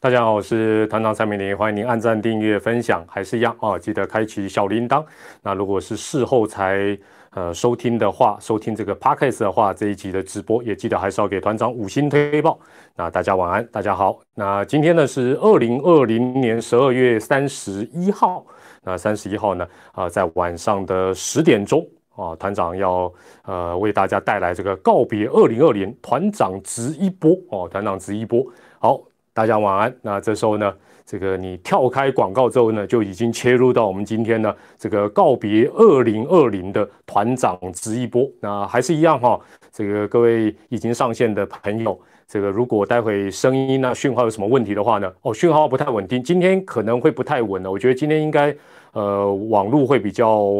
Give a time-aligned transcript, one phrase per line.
[0.00, 5.04] 大家好，我是团长蔡明林，欢迎您按赞、订阅、分享，还是一样哦，记得开启小铃铛。
[5.42, 6.96] 那如果是事后才
[7.30, 12.56] 呃收听的话，收听这个 podcast 的话，这一集的直播也记得还是要给团长五星推报。
[12.94, 14.20] 那大家晚安，大家好。
[14.36, 18.46] 那今天呢是二零二零年十二月三十一号，
[18.84, 23.12] 那三十一号呢啊，在晚上的十点钟啊，团长要
[23.42, 28.46] 呃为大家带来这个告别二零二零团长直一波哦，团长直一波
[28.78, 29.00] 好。
[29.38, 29.94] 大家晚安。
[30.02, 30.74] 那这时候呢，
[31.06, 38.28] 这个你跳开广告之后呢，就已经切入到我们今天呢这个告别二零二零的团长直一波。
[38.40, 39.38] 那还是一样哈，
[39.70, 47.70] 这个各位已经上线的朋友，这个如果待会声音呢讯号有什么问题的话呢，哦，讯号不太稳定，今天可能会不太稳了。
[47.70, 48.52] 我觉得今天应该
[48.92, 50.52] 呃网络会比较。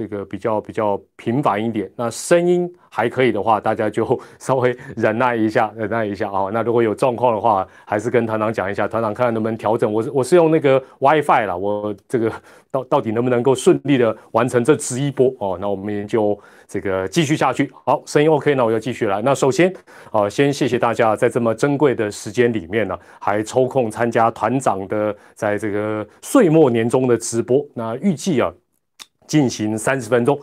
[0.00, 6.48] 这个比较比较频繁一点，那声音还可以的话，大家就稍微忍耐一下，忍耐一下啊。
[6.54, 9.92] 那如果有状况的话，还是跟团长讲一下，团长看看能不能调整。
[9.92, 12.32] 我是 我是用那个 WiFi 了，我这个
[12.70, 15.58] 到到底能不能够顺利的完成这直一波哦？
[15.60, 17.70] 那我们就这个继续下去。
[17.84, 19.20] 好，声音 OK，那我就继续来。
[19.20, 19.70] 那首先
[20.10, 27.62] 啊，先谢谢大家在这么珍贵的时间里面呢，还抽空参加团长的在这个岁末年终的直播。
[27.74, 28.50] 那预计啊。
[29.30, 30.36] 进行三十分钟，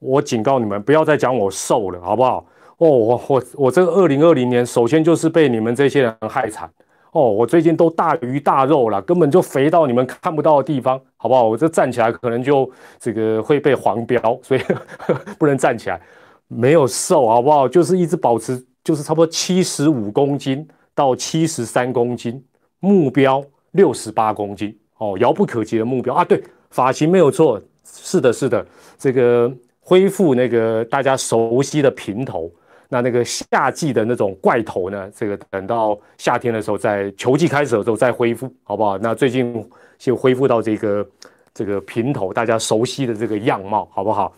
[0.00, 2.44] 我警告你们不要再讲我瘦了，好不好？
[2.76, 6.70] 哦，我我我这个二零二零年，首先就是被你们这些人害惨
[7.12, 7.22] 哦。
[7.22, 11.48] 我最近都大鱼大肉了，根本就肥到你们看不到的地方，好不好？
[11.48, 12.70] 我这站起来可能就
[13.00, 14.60] 这个会被黄标，所以
[15.38, 15.98] 不能站起来。
[16.46, 17.66] 没有瘦，好不好？
[17.66, 22.44] 就是一直保持，就是差不多七十五公斤到七十三公斤，
[22.80, 26.22] 目标六十八公斤哦，遥不可及的目标啊！
[26.22, 27.58] 对，发型没有错。
[27.84, 28.66] 是的，是的，
[28.98, 32.50] 这个恢复那个大家熟悉的平头，
[32.88, 35.10] 那那个夏季的那种怪头呢？
[35.14, 38.98] 这个等到夏天的时候，在球季开始的时候再恢复，好不好？
[38.98, 39.68] 那最近
[39.98, 41.06] 就恢复到这个
[41.52, 44.34] 这个平头，大家熟悉的这个样貌，好不好？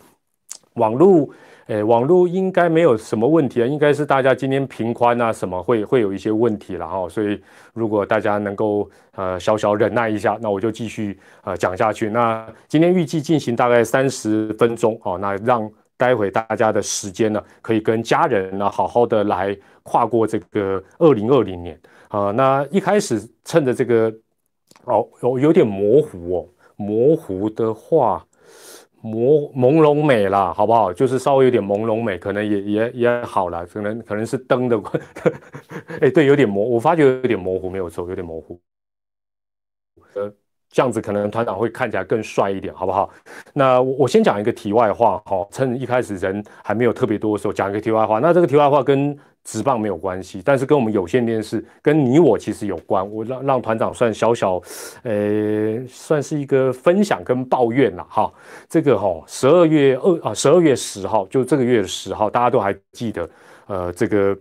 [0.73, 1.29] 网络。
[1.67, 7.37] 诶，网络应该没有什么问题啊，应该是大家今天频宽啊什么会会有一些问题了哈，所以
[7.73, 12.09] 如果大家能够呃小小忍耐一下，那我就继续呃讲下去。
[12.09, 21.77] 那今天预计进行大概三十分钟哦，那让待会大家的时间呢，可以跟家人呢好好的来跨过这个二零二零年
[22.07, 22.31] 啊。
[22.31, 24.09] 那一开始趁着这个
[24.85, 28.23] 哦有有点模糊哦，模糊的话。
[29.03, 30.91] 朦朦胧美啦，好不好？
[30.91, 35.01] 就是稍微有点朦胧美，可能也也也好了，可能可能是灯的关。
[36.01, 38.59] 哎，对，有点模，我发觉有点模糊，没有错，有点模糊。
[40.15, 40.33] 呃，
[40.69, 43.09] 这样子可能团长会看起来更帅一点，好不好？
[43.53, 48.19] 那我我先讲一个题外话，哈，趁一开始人还没有特别多的时候，讲一个题外话。
[48.19, 49.17] 那这个题外话跟。
[49.47, 53.09] 直棒没有关系，但是跟我们有线电视跟你我其实有关。
[53.09, 54.61] 我让让团长算小小，
[55.03, 58.29] 呃，算是一个分享跟抱怨了哈。
[58.67, 63.29] 这个哈，十二月二啊，十二月十号，就这个月的十号，大家都还记得。
[63.67, 64.37] 呃，这个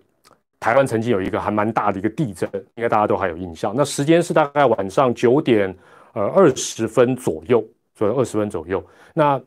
[0.58, 3.72] 台湾曾经有一个还蛮大的一个地震，应该大家都还有印象。
[3.76, 5.72] 那时间是大概晚上九点
[6.14, 8.84] 呃二十分左右，左右二十分左右。
[9.14, 9.40] 那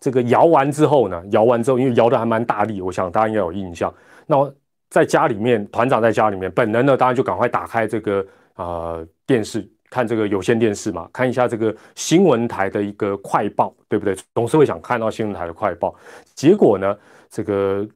[0.00, 3.94] 这个摇完之后呢，摇完之后，因为摇的还蛮大力，我想大家应该有印象。
[4.26, 4.52] 那
[4.92, 8.26] 在家里面，团长在家里面，本人呢，当然就赶快打开这个
[8.56, 14.14] 呃电视，看这个有线电视嘛，看一下这个新闻台的一个快报，对不对？
[14.34, 15.94] 总是会想看到新闻台的快报。
[16.34, 16.94] 结果呢，
[17.30, 17.88] 这个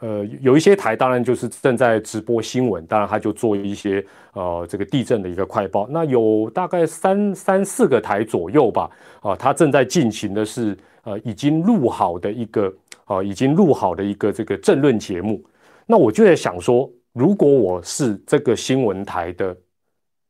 [0.00, 4.02] 呃有一些台当然就是正在直播新闻，当然他就做一些
[4.32, 5.86] 呃这个地震的一个快报。
[5.90, 8.90] 那有大概三三四个台左右吧，
[9.20, 12.72] 啊，他正在进行的是呃已经录好的一个
[13.04, 15.44] 啊已经录好的一个这个政论节目。
[15.86, 19.56] 那我就在想说，如果我是这个新闻台的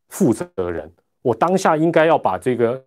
[0.08, 2.80] 负责人，我当下应该要把这个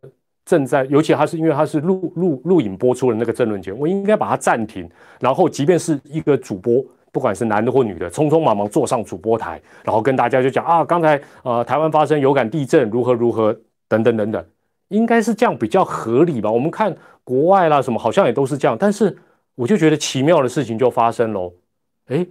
[0.45, 13.51] 正在，尤其他是因为他是录录录影播出的那个政论节目，我应该把它暂停，然后即便是一个主播，不管是男的或女的，匆匆忙忙坐上主播台，然后跟大家就讲啊，刚才呃台湾发生有感地震，如何如何
[13.87, 14.45] 等等等等，
[14.89, 16.49] 应该是这样比较合理吧？
[16.51, 19.17] 我们看国外啦什么，好像也都是这样，但是
[19.55, 21.51] 我就觉得奇妙的事情就发生喽，
[22.07, 22.25] 哎。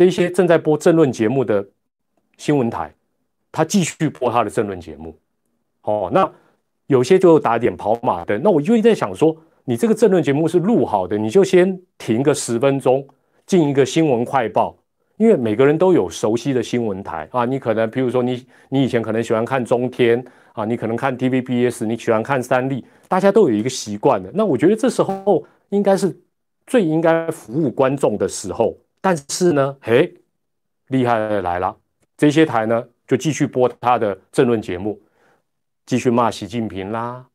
[0.00, 1.62] 这些正在播政论节目的
[2.38, 2.90] 新闻台，
[3.52, 5.14] 他继续播他的政论节目。
[5.82, 6.26] 哦，那
[6.86, 8.40] 有些就打点跑马灯。
[8.42, 9.36] 那我就一直在想说，
[9.66, 13.06] 你这个政论节目是录好的，你就先停个十分钟，
[13.44, 14.74] 进一个新闻快报。
[15.18, 20.24] 因为每个人都有熟悉的新闻台啊，你可能比如说你你以前可能喜欢看中天
[20.54, 24.30] 啊，你可能看 TVBS，你喜欢看三立，大家都有一个习惯的。
[24.32, 26.18] 那我觉得这时候应该是
[26.66, 28.74] 最应该服务观众的时候。
[29.00, 30.14] 但是呢，嘿，
[30.88, 31.76] 厉害的来了，
[32.16, 35.00] 这些台呢就继续播他的政论节目，
[35.86, 37.26] 继续骂习近平啦，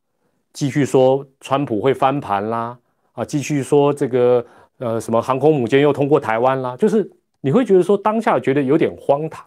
[0.53, 2.77] 继续说川普会翻盘啦，
[3.13, 4.45] 啊，继续说这个
[4.77, 7.09] 呃什么航空母舰又通过台湾啦，就是
[7.41, 9.45] 你会觉得说当下觉得有点荒唐，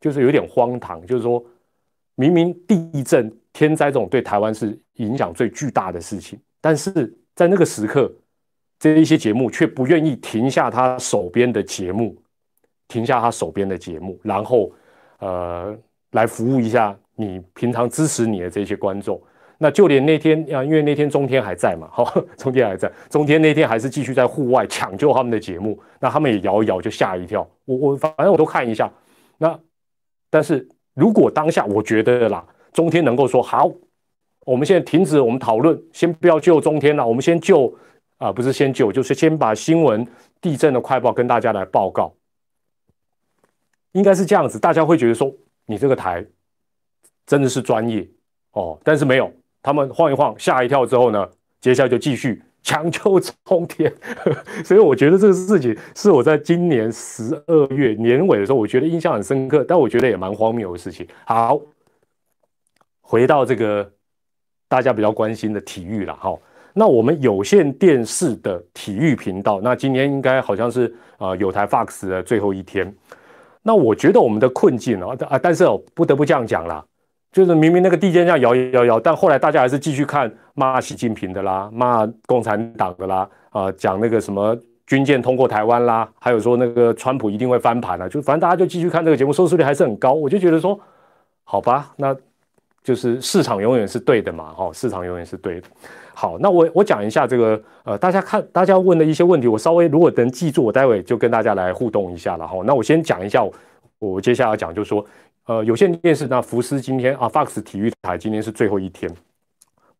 [0.00, 1.44] 就是有点荒唐，就是说
[2.16, 8.12] 明明地震天灾这种对台湾是影响最巨大的事情，但是在那个时刻，
[8.78, 12.16] 这一些节目却不愿意停下他手边的节目，
[12.88, 14.72] 停下他手边的节目，然后。
[15.20, 15.76] 呃，
[16.12, 19.20] 来服务一下你平常支持你的这些观众。
[19.58, 25.76] 那就连那天啊，因为那天中天还在嘛， 哈，中天还在，中天那天还是继续在户外抢救他们的节目。
[25.98, 27.44] 那他们也摇一摇，就吓一跳。
[27.64, 28.88] 我我反正我都看一下。
[29.38, 29.58] 那
[30.30, 33.68] 但是如果当下我觉得啦，中天能够说好，
[34.46, 37.76] 我们现在停止我们讨论，先不要救中天了，我们先救
[38.18, 40.06] 啊，不是先救，就是先把新闻
[40.40, 42.12] 地震的快报跟大家来报告。
[43.92, 45.32] 应该是这样子，大家会觉得说
[45.66, 46.24] 你这个台
[47.26, 48.06] 真的是专业
[48.52, 49.32] 哦，但是没有，
[49.62, 51.28] 他们晃一晃吓一跳之后呢，
[51.60, 53.92] 接下来就继续抢救冲天，
[54.64, 61.06] 所以我觉得这个事情是我在今年十二月年尾的时候，我觉得印象很深刻，但我觉得也蛮荒谬的事情。
[61.24, 61.58] 好，
[63.00, 63.90] 回到这个
[64.68, 66.38] 大家比较关心的体育了哈，
[66.72, 72.94] 那我们有线电视的体育频道，那今年应该好像是啊有台 FOX 的最后一天。
[73.62, 76.82] 那我觉得我们的困境哦啊，但是哦不得不这样讲啦，
[77.32, 84.56] 就是明明那个地这样摇摇摇，但后来大家还是继续看骂习近平的啦，骂共产党的啦，啊讲那个什么
[84.86, 90.12] 军舰通过台湾啦，还有说那个川普一定会翻盘啊，就反正大家就继续看这个节目，收视率还是很高。
[90.12, 90.78] 我就觉得说，
[91.44, 92.16] 好吧，那
[92.88, 95.68] 就是市场永远是对的嘛，哈，市场永远是对的。
[96.14, 102.62] 好，那我我讲一下这个，呃，大家看大家问的一些问题，我稍微如果能记住，我待会就跟大家来互动一下了哈。
[102.64, 103.44] 那我先讲一下，
[103.98, 105.04] 我接下来讲就是说，
[105.44, 109.14] 呃，有线电视那福斯今天啊，FOX 体育台今天是最后一天，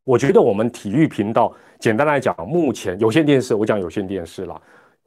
[0.04, 4.58] 我觉得我们体育频道简单来讲，目前有线电视我讲有线电视啦，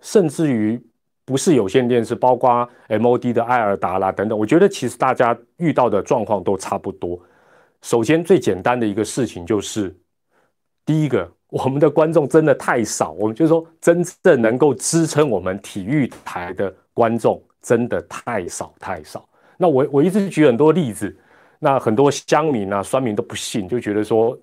[0.01, 0.79] 甚至于
[1.25, 7.19] 不是有线电视，包括 MOD 的艾尔达啦等等，我觉得其实大家遇到的状况都差不多。
[7.81, 9.95] 首先最简单的一个事情就是。
[10.83, 19.23] 第一个， 我们的观众真的太少，我们就是说真正能够支撑我们体育台的观众真的太少太少。
[19.57, 21.15] 那我我一直举很多例子，
[21.59, 24.37] 那很多乡民啊、酸民都不信，就觉得说，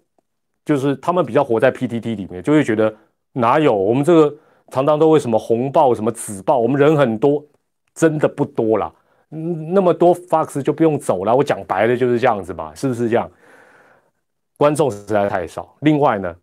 [0.65, 2.95] 就是他们比较活在 PTT 里面，就会觉得
[3.33, 4.35] 哪有我们这个
[4.71, 7.45] 常常都为什么红报什么紫报，我们人很多，
[7.95, 8.95] 真的不多啦。
[9.31, 11.35] 嗯，那么多 Fox 就不用走了。
[11.35, 13.31] 我讲白了就是这样子嘛，是不是这样？
[14.57, 16.35] 观众实在太少，另外呢，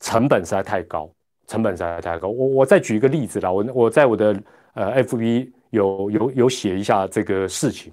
[0.00, 1.08] 成本实在太高，
[1.46, 2.28] 成本实在太高。
[2.28, 4.42] 我我再举一个例子啦，我我在我的
[4.74, 7.92] 呃 FB 有有有写一下这个事情。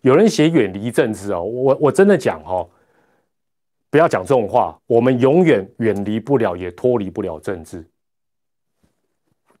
[0.00, 2.68] 有人写远离政治哦，我我真的讲哦，
[3.90, 4.76] 不要讲这种话。
[4.86, 7.84] 我们永远远离不了，也脱离不了政治。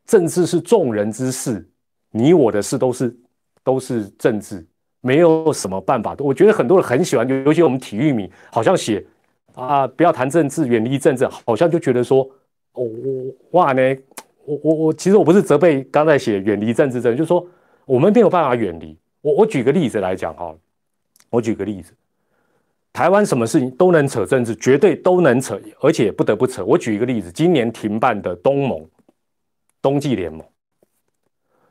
[0.06, 1.68] 政治是众人之事，
[2.10, 3.14] 你我的事都是
[3.68, 4.66] 都是政治，
[5.02, 6.16] 没有什么办法。
[6.20, 9.04] 我觉得很多人很喜欢，尤其我们体育迷，好像写。
[9.54, 12.22] 啊，不要谈政治，远离政治，好像就觉得说，
[12.72, 13.82] 哦，我哇呢，
[14.46, 17.46] 我我我，其实我不是责备刚才写远离政治症，就是说
[17.84, 18.96] 我们没有办法远离。
[19.20, 20.54] 我我举个例子来讲哈，
[21.28, 21.92] 我举个例子，
[22.92, 26.64] 台湾什么事情都能扯政治，绝对都能扯，而且不得不扯。
[26.64, 28.88] 我举一个例子，今年停办的东盟，
[29.82, 30.40] 冬季联盟，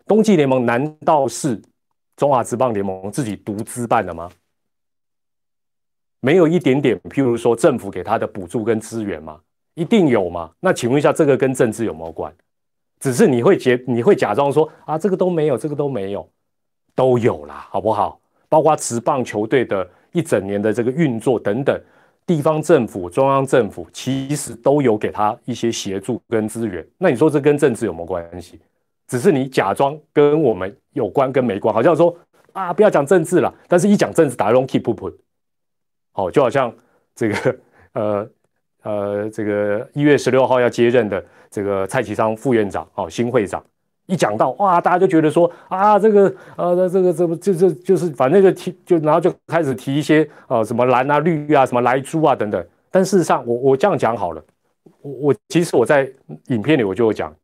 [0.06, 1.62] 冬季联盟难道是
[2.18, 4.30] 中华职棒联盟自己独资办的吗？
[6.20, 9.40] 没有一点点，譬如说政府给他的补助跟资源吗？
[9.76, 10.52] 一定有吗？
[10.60, 12.34] 那请问一下，这个跟政治有没有关？
[13.00, 16.28] 只是你会假你会假装说啊，这个都没有，这个都没有，
[16.96, 18.20] 都有啦，好不好？
[18.50, 21.80] 包括职棒球队的一整年的这个运作等等，
[22.26, 26.84] 地方政府、中央政府其实都有给他一些协助跟资源。
[26.98, 28.60] 那你说这跟政治有没有关系？
[29.08, 32.16] 只是你假装跟我们有关跟没关，好像说
[32.52, 35.14] 啊，不要讲政治了，但是一讲政治，打家 keep 不 put。
[36.14, 36.74] 哦，就好像
[37.16, 37.56] 这个
[37.94, 38.30] 呃
[38.84, 43.64] 呃，这个一月十六号要接任的这个蔡其昌副院长，哦，新会长，
[44.08, 52.66] 一讲到哇，大家就觉得说啊，这个呃，这个这不就就就是反正就提就然后就开始提一些呃什么蓝啊绿啊什么来猪啊等等。
[52.90, 54.44] 但事实上，我我这样讲好了，
[55.02, 56.10] 我我其实我在
[56.48, 57.36] 影片里我就有讲，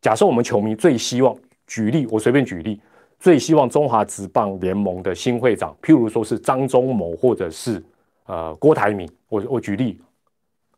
[0.00, 1.36] 假设我们球迷最希望
[1.66, 2.80] 举例，我随便举例，
[3.18, 7.82] 最希望中华职棒联盟的新会长，譬如说是张忠谋或者是。
[8.28, 10.00] 呃，郭台铭，我我举例，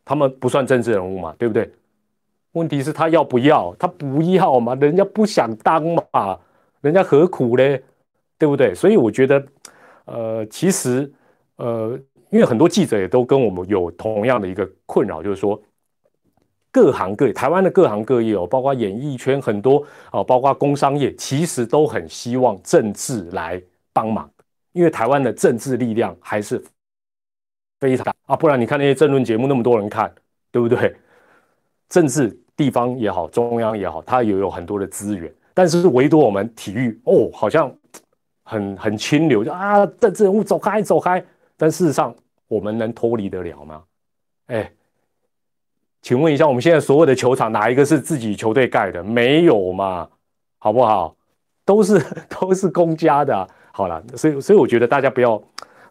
[0.05, 1.67] 他们不算政治人物嘛，对不对？
[2.51, 3.75] 问题是，他要不要？
[3.79, 6.37] 他不要嘛，人家不想当嘛，
[6.81, 7.81] 人家何苦嘞？
[8.37, 8.75] 对不对？
[8.75, 9.43] 所以我觉得，
[10.05, 11.11] 呃，其实
[11.55, 11.99] 呃，
[12.29, 15.59] 因为很多记者也都跟我们有同样的一个困扰，就是说
[16.71, 23.61] 各行各业，台湾的各行各业哦，包括演艺圈很多哦，包括工商业，其实都很希望政治来
[23.91, 24.29] 帮忙，
[24.73, 26.63] 因为台湾的政治力量还是
[27.79, 30.13] 非常大啊，不然你看那些政论节目那么多人看，
[30.51, 30.95] 对不对？
[31.89, 35.33] 政治地方也好，中央也好，它也有很多的资源。
[35.55, 37.73] 但是唯独我们体育哦，好像
[38.43, 41.25] 很很清流，就啊政治人物走开走开。
[41.57, 42.15] 但事实上，
[42.47, 43.83] 我们能脱离得了吗？
[44.47, 44.71] 哎，
[46.01, 49.03] 请问一下，我们现在所有的球场哪一个是自己球队盖的？
[49.03, 50.07] 没有嘛，
[50.57, 51.15] 好不好？
[51.65, 53.47] 都是 都是公家的。
[53.71, 55.41] 好了，所以所以我觉得大家不要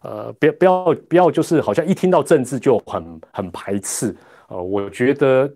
[0.01, 4.15] 呃，不要不要不要，就是好像一听到政治就很很排斥。
[4.47, 5.51] 呃，我觉得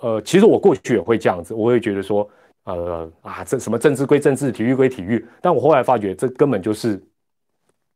[0.00, 2.28] 呃，其实我过去也会这样子，我会觉得说。
[2.66, 5.24] 呃啊，这什么政治归政治，体育归体育。
[5.40, 7.00] 但我后来发觉，这根本就是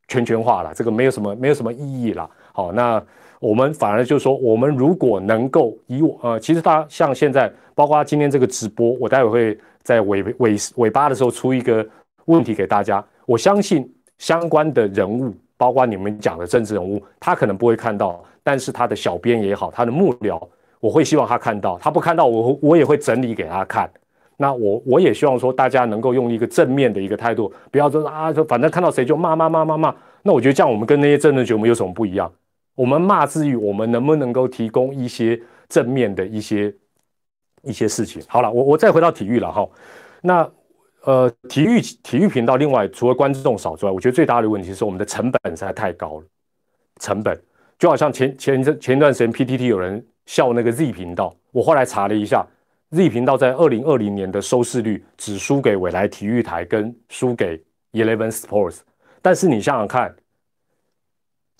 [0.06, 2.30] 圈圈化了，这个没有什么没有什么意义了。
[2.52, 3.04] 好，那
[3.40, 11.84] 我们反而就是说，我们如果能够以我呃，其实大家像现在，包括今天这个直播，我待会会在尾尾尾巴的时候出一个
[12.26, 13.02] 问题给大家。
[13.24, 20.38] 我相信相关的人物，包括你们讲的政治人物，他可能不会看到，但是他的小编也好，他的幕僚，
[20.78, 21.78] 我会希望他看到。
[21.78, 23.90] 他不看到，我我也会整理给他看。
[24.36, 29.94] 那我我也希望说，大家能够用一个正面的一个态度，不要说啊，说反正看到谁就骂骂骂骂骂。
[30.22, 32.30] 那我觉得这样，我们跟那些政治节目有什么不一样？
[32.80, 36.74] 我们骂之余，我们能不能够提供一些正面的一些
[37.62, 38.22] 一些事情？
[38.26, 39.68] 好了，我我再回到体育了哈。
[40.22, 40.50] 那
[41.02, 46.24] 呃，体育体育频道，另外除了观众少之外，我觉得最大的问题是我们的成本实在太高了。
[47.00, 47.38] 成本
[47.78, 52.46] 就好像前前前一段时间 PTT 有人笑那个 Z 频道，我后来查了一下。
[52.92, 58.78] Z 频道在二零二零年的收视率只输给未来体育台跟输给 Eleven Sports，
[59.20, 60.14] 但是你想想看，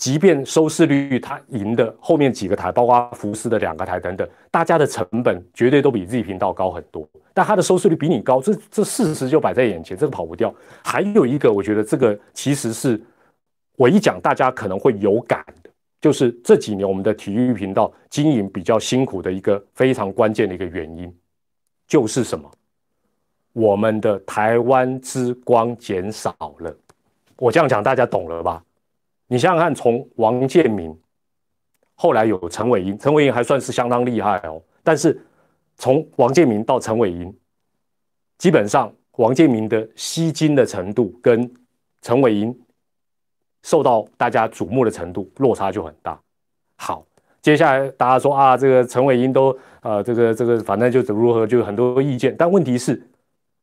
[0.01, 10.55] 即便收视率它赢的后面几个台，包括福斯的两个台等等，大家的成本绝对都比 Z 频道高很多，但它的收视率比你高，这这事实就摆在眼前，这个跑不掉。
[10.83, 12.99] 还有一个，我觉得这个其实是
[13.77, 15.69] 我一讲大家可能会有感的，
[16.01, 21.15] 就是这几年我们的体育频道经营比较辛苦的一个非常关键的一个原因。
[21.87, 22.51] 就是什么？
[23.53, 26.75] 我们的台湾之光减少了。
[27.37, 28.65] 我这样讲，大家懂了吧？
[29.33, 30.93] 你想想看，从王建民，
[31.95, 34.61] 后来有陈伟英，陈伟英还算是相当厉害哦。
[34.83, 35.17] 但是
[35.77, 37.33] 从王建民到陈伟英，
[38.39, 41.49] 基本上王建民的吸金的程度跟
[42.03, 42.53] 陈伟英
[43.63, 46.21] 受到大家瞩目的程度落差就很大。
[46.75, 47.07] 好。
[47.41, 52.37] 接下来大家说啊，这个陈伟英都呃，这个这个反正就如何，就很多意见。
[52.37, 53.01] 但问题是，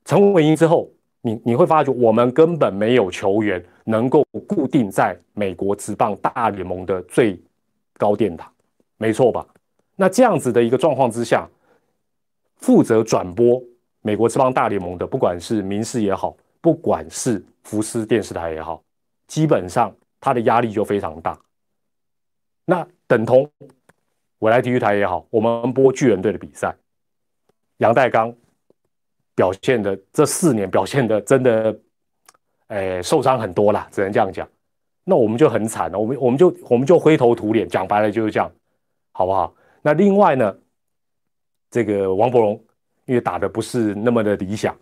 [0.06, 0.90] 陈伟英之后，
[1.22, 7.40] 你你会发觉我们根本没有球员能够固定在美国职棒大联盟的最
[7.98, 8.52] 高殿堂，
[8.98, 9.46] 没错吧？
[9.96, 11.50] 那这样子的一个状况之下，
[12.58, 13.62] 负责转播
[14.02, 18.82] 美国职棒大联盟的，不管是民视也好，不管是福斯电视台也好，
[19.28, 21.38] 基本上他的压力就非常大。
[22.66, 23.50] 那等同
[24.40, 26.76] 未来体育台也好，我们播巨人队的比赛，
[27.78, 28.34] 杨代刚
[29.38, 31.80] 表现的这四年表现的真的，
[32.70, 34.46] 哎，受伤很多啦，只能这样讲。
[35.04, 38.52] 那我们就很惨了，我们我们就我们就灰头土脸，讲白了就是这样，
[39.12, 39.54] 好不好？
[39.84, 40.54] 那另外呢，
[41.70, 42.60] 这个王伯荣
[43.06, 44.76] 因为打的不是那么的理想，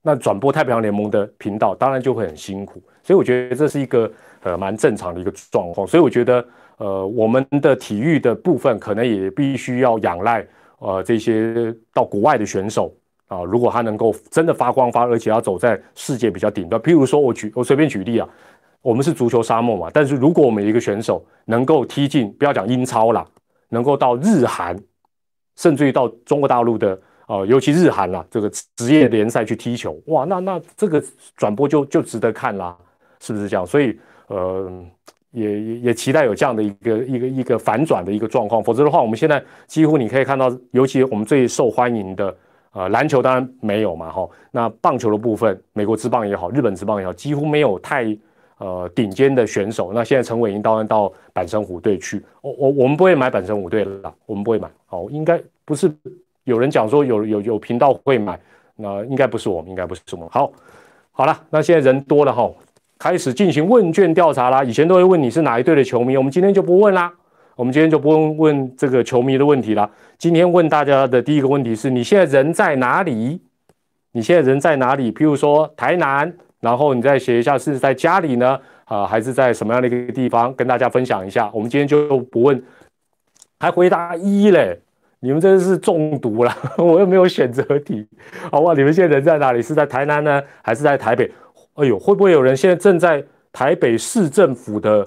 [0.00, 4.10] 那转播太平洋联盟的频道当然就会很辛苦，所以我觉得这是一个
[4.44, 6.46] 呃蛮正常的一个状况，所以我觉得。
[6.78, 10.46] 呃，我们的体育的部分可能也必须要仰赖
[10.78, 12.94] 呃这些到国外的选手
[13.28, 18.28] 啊，如果他能够真的发光发，而且要走在世界比较顶端，譬如说我举我随便举例啊，
[18.82, 23.24] 我们是足球沙漠嘛，但是如果我们一个选手能够踢进，不要讲英超啦，
[23.68, 24.76] 能够到日韩，
[25.56, 31.02] 甚至于到中国大陆的呃，尤其日韩啦这个职业联赛去踢球，哇，那那这个
[31.36, 32.76] 转播就就值得看啦，
[33.20, 33.66] 是不是这样？
[33.66, 34.70] 所以呃。
[35.32, 42.34] 也也也期待有这样的一个一个一个反转的一个状况，否则的话，我们现在几乎你可以看到，尤其我们最受欢迎的
[42.72, 48.16] 呃篮球当然没有嘛，哈，那棒球的部分，美国职棒也好，日本职棒也好，几乎没有太
[48.58, 49.92] 呃顶尖的选手。
[49.92, 54.68] 那现在陈伟霆当然到板神虎队去，我我我们不会买板神虎队了，我们不会买。
[54.86, 55.92] 好，应该不是
[56.44, 58.38] 有人讲说有有有频道会买，
[58.76, 60.28] 那应该不是我们，应该不是我们。
[60.30, 60.50] 好，
[61.12, 62.50] 好了，那现在人多了哈。
[63.00, 64.64] 开始进行问卷调查啦！
[64.64, 67.14] 以前都会问你是哪一队的球迷，我们今天就不问啦。
[67.58, 69.90] 我们今天就不问问这个球迷的问题了。
[70.16, 73.40] 今天问大家的第一个问题是：你现在人在哪里？
[74.12, 75.12] 你现在人在哪里？
[75.12, 81.50] 譬如说台南，然后你再写一下是在家里呢，啊，还是在什么样的一个地方跟大家分享一下？
[81.52, 82.62] 我们今天就不问，
[83.58, 84.78] 还回答一嘞？
[85.18, 88.06] 你们真的是中毒了， 我又没有选择题，
[88.52, 88.74] 好不好？
[88.74, 89.60] 你们现在人在哪里？
[89.60, 91.28] 是在台南呢，还是在台北？
[91.74, 95.04] 哎呦，会不会有人现在正在台北市政府的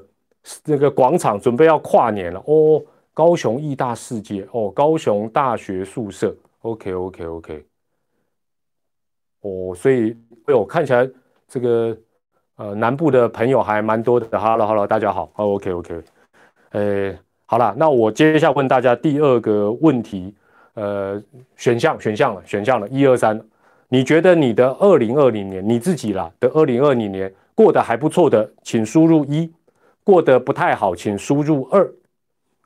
[0.65, 2.41] 那个广场准备要跨年了？
[2.45, 2.83] 哦，
[3.13, 4.47] 高雄艺大世界。
[4.51, 7.65] 哦，高雄大学宿舍，OK OK OK，
[9.41, 10.11] 哦，所以
[10.45, 11.09] 哎呦，看起来
[11.47, 11.97] 这个
[12.55, 14.27] 呃南部的朋友还蛮多的。
[14.39, 16.01] Hello Hello，大家好，OK OK，
[16.71, 17.17] 呃。
[17.45, 20.33] 好了，那我接下来问大家第二个问题，
[20.73, 21.21] 呃，
[21.57, 23.37] 选项选项了，选项了，一二三，
[23.89, 29.51] 你觉得你的二零二零年你自己啦的二零二零年过得还不错的，请输入一；
[30.03, 31.85] 过得不太好，请输入二；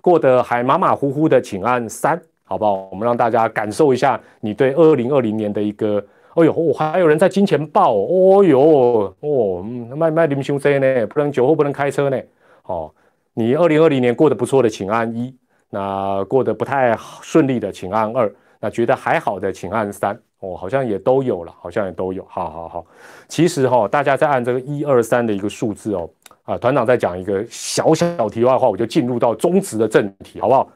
[0.01, 2.88] 过得还马马虎虎的，请按三，好不好？
[2.92, 6.04] 我们让大家感受一下你对二零二零年的一个，
[6.36, 9.63] 哦呦，还有人在金钱豹，哦呦，哦，
[9.96, 12.20] 卖卖零修车呢，不能酒后不能开车呢，
[12.63, 12.92] 哦。
[13.38, 15.30] 你二零二零年过得不错的，请按一；
[15.70, 18.30] 那过得不太顺利的，请按二；
[18.62, 20.18] 那觉得还好的，请按三。
[20.46, 22.24] 哦，好像也都有了，好像也都有。
[22.30, 22.86] 好好好，
[23.28, 26.10] 其实哈，大家在按这个一二三的一个数字哦。
[26.44, 30.70] 啊，团长在讲一个小小题外话，我就进入到中职的正题，好不好？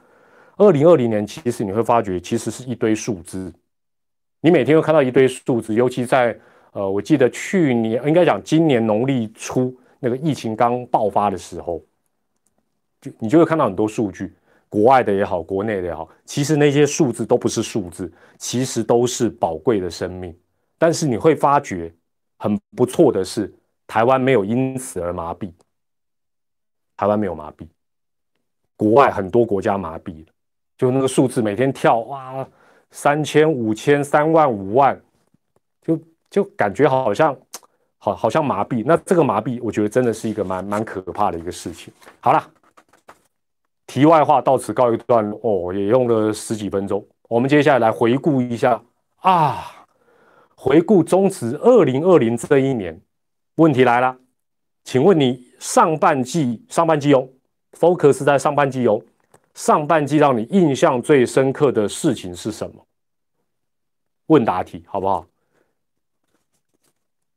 [0.56, 3.52] 二零二零年其实你会发觉，其实是一堆数字。
[4.40, 6.36] 你每天会看到一堆数字，尤其在
[6.72, 11.80] 呃，我记得去年应该讲今年农历初那个疫情刚爆发的时候。
[13.00, 14.32] 就你就会看到很多数据，
[14.70, 20.32] 国外的也好，国内的也好，其实那些数字都不是数字，其实都是宝贵的生命。
[20.78, 21.92] 但是你会发觉
[22.38, 23.52] 很不错的是，
[23.88, 25.50] 台湾没有因此而麻痹，
[26.96, 27.66] 台湾没有麻痹，
[28.76, 30.32] 国外很多国家麻痹了，
[30.78, 32.48] 就那个数字每天跳哇，
[32.92, 34.98] 三千、五千、三万、五万，
[35.82, 36.00] 就
[36.30, 37.36] 就感觉好像
[37.98, 38.84] 好好像麻痹。
[38.86, 41.92] 那这个麻痹，我觉得真的是一个蛮蛮可怕的一个事情。
[42.20, 42.50] 好了。
[43.90, 47.04] 题外话到此告一段落哦，也用了十几分钟。
[47.28, 48.80] 我们接下来来回顾一下
[49.16, 49.66] 啊，
[50.54, 53.00] 回顾中职二零二零这一年。
[53.56, 54.16] 问题来了，
[54.84, 57.28] 请问你上半季上半季哦
[57.72, 59.02] ，focus 在上半季哦，
[59.54, 62.86] 上半季让你印象最深刻的事情是什么？
[64.26, 65.26] 问答题好不好？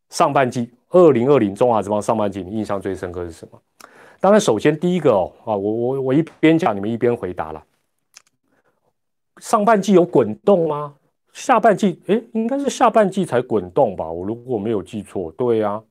[0.09, 3.59] 上半季二零二零中华之邦上半季，你印象最深刻是什么？
[4.23, 7.61] 当然，首先第一个哦，啊，我我我一边讲，你们一边回答了。
[9.41, 10.95] 上半季有滚动吗？
[11.33, 14.09] 下半季，哎，应该是下半季才滚动吧？
[14.09, 15.83] 我如果没有记错，对呀，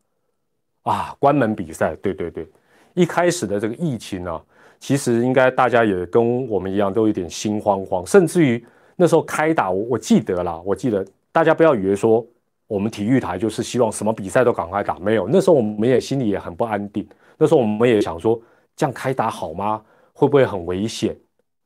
[0.85, 2.49] 啊，关门比赛，对对对，
[2.95, 4.41] 一开始的这个疫情呢，
[4.81, 8.65] 其实应该大家也跟我们一样，都有点心慌慌，甚至于
[8.97, 12.27] 那时候开打，我我记得啦，我记得大家不要以为说
[12.67, 17.07] 我们体育台就是希望什么比赛都赶快打，没有，那时候我们也心里也很不安定。
[17.43, 18.41] 那时候我们也想说，
[18.77, 19.83] 这样开打好吗？
[20.13, 21.17] 会不会很危险？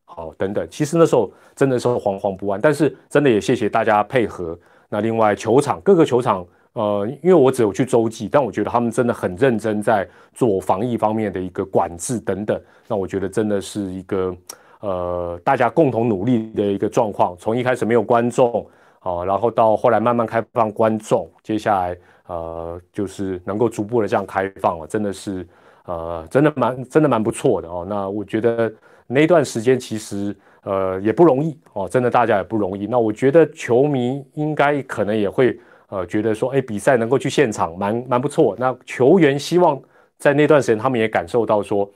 [0.06, 0.66] 好，等等。
[0.70, 4.58] 其实那时候真的是惶惶不安，但是真的也谢谢大家配合。
[4.88, 12.58] 那另外球场各个球场，呃，因为我只有去洲际，但我觉得他们真的很认真在做防疫方面的一个管制等等。
[12.88, 14.34] 那我觉得真的是一个
[14.80, 17.36] 呃大家共同努力的一个状况。
[17.36, 18.66] 从一开始没有观众，
[19.00, 21.94] 好，然后到后来慢慢开放观众，接下来
[22.28, 25.46] 呃就是能够逐步的这样开放了，真的是。
[25.86, 27.86] 呃，真的蛮真的蛮不错的哦。
[27.88, 28.72] 那我觉得
[29.06, 32.86] 那段时间其实呃也不容易哦，真的大家也不容易。
[32.86, 35.56] 那我觉得球迷应该可能也会
[35.88, 38.56] 呃觉得说，哎，比赛能够去现场蛮蛮不错。
[38.58, 39.80] 那球员希望
[40.18, 41.88] 在那段时间他们也感受到说，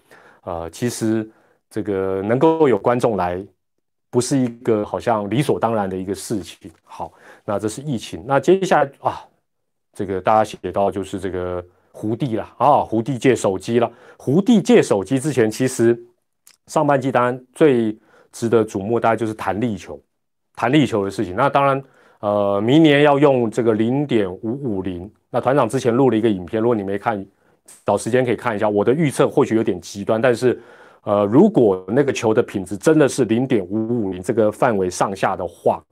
[0.44, 1.28] 呃，其实
[1.68, 3.44] 这个能够有观众来，
[4.08, 6.70] 不是一个好像理所当然的一个事情。
[6.84, 7.12] 好，
[7.44, 8.22] 那这是疫情。
[8.24, 9.24] 那接下来啊，
[9.92, 11.64] 这个大家写到就是这个。
[11.92, 12.80] 胡弟了啊！
[12.82, 13.90] 胡弟借手机了。
[14.16, 15.98] 胡弟借手机之前，其实
[16.66, 17.96] 上半季当然最
[18.32, 20.00] 值得瞩目，大概就是弹力球，
[20.54, 21.34] 弹力球的事情。
[21.34, 21.82] 那当然，
[22.20, 25.10] 呃，明年要用这个零点五五零。
[25.30, 27.24] 那团长之前录了一个影片，如果你没看，
[27.84, 28.68] 找时间可以看一下。
[28.68, 30.60] 我的预测或许有点极端，但是，
[31.02, 35.82] 呃，如果那个球的品质真的是零点五五零这个范围上下的话，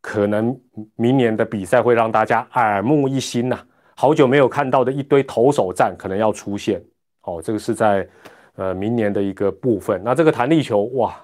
[0.00, 0.58] 可能
[0.96, 3.60] 明年的比赛会让大家耳目一新呐。
[4.00, 6.82] 好久没有看到的一堆投手战可能要出现，
[7.24, 8.08] 哦，这个是在
[8.56, 10.00] 呃明年的一个部分。
[10.02, 11.14] 那这个弹力球哇，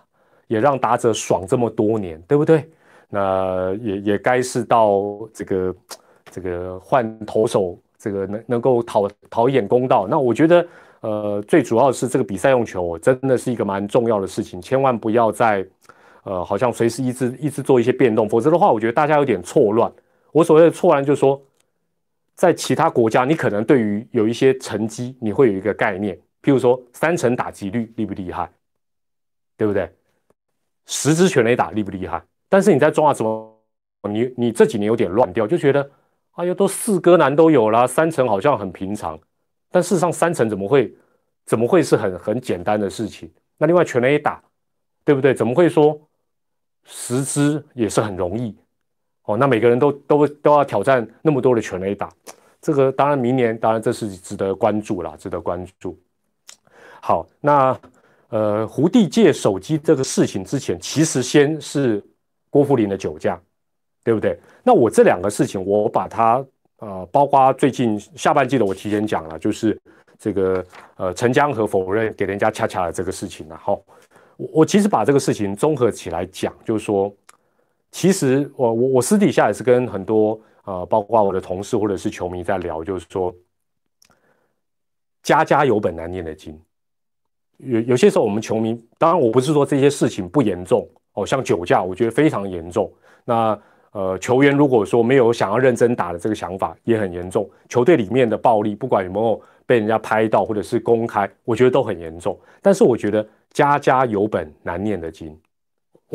[0.47, 2.69] 也让打者爽这么多年，对不对？
[3.09, 5.01] 那也也该是到
[5.33, 5.75] 这个
[6.31, 10.07] 这个换投手，这个能能够讨讨一点公道。
[10.07, 10.69] 那我觉得
[11.01, 15.67] 呃最主要是这个比赛用球真的是一个蛮重要的事情，千万不要在
[16.25, 19.91] 呃好像随时一直一直做一些变动，否则的话，我觉得大家有点错乱。
[20.31, 21.41] 我所谓的错乱就是说。
[22.37, 28.49] 在其他国家，你可能对于有一些成绩，你会有一个概念，譬如说三成打击率厉不厉害，
[29.57, 29.91] 对不对？
[30.85, 32.23] 十支全垒打厉不厉害？
[32.49, 33.59] 但是你在中华什么，
[34.09, 35.91] 你你这几年有点乱掉，就觉得
[36.33, 39.19] 哎呀，都四哥男都有了，三成好像很平常，
[39.71, 40.95] 但事实上三成怎么会
[41.47, 43.33] 怎么会是很很简单的事情？
[43.57, 44.43] 那另外全垒打，
[45.05, 45.35] 对不对？
[45.35, 45.99] 怎么会说
[46.85, 48.55] 十支也是很容易？
[49.27, 52.09] 哦，那每个人都都都要挑战那么多的全垒打，
[52.61, 55.99] 这个当然明年当然这是值得关注啦，值得关注。
[57.01, 57.77] 好，那
[58.29, 62.01] 呃胡弟借手机这个事情之前，其实先是
[62.51, 63.41] 郭富林的酒驾，
[64.05, 64.39] 对不对？
[64.63, 66.45] 那我这两个事情，我把它
[66.79, 69.77] 呃，包括最近下半季的我提前讲了，就是
[70.21, 73.85] 这个呃陈江河否认给人家恰恰的这个事情然后
[74.37, 77.13] 我我其实把这个事情综合起来讲，就是说。
[77.97, 83.35] 其实我我我私底下也是跟很多呃，包括我的同事或者是球迷在聊，就是说，
[85.23, 86.61] 家家有本难念的经。
[87.57, 92.93] 有有些时候我们球迷，当然我不是说这些事情不严重哦，像酒驾，我觉得非常严重。
[93.25, 93.59] 那
[93.93, 97.49] 呃，球员如果说没有想要认真打的这个想法，也很严重。
[97.67, 102.39] 球队里面的暴力，不管有没有被人家拍到或者是公开，我觉得都很严重。
[102.61, 105.35] 但是我觉得家家有本难念的经。